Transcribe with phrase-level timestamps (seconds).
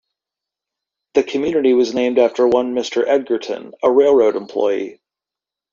[1.13, 3.07] The community was named after one Mr.
[3.07, 4.99] Edgerton, a railroad employee.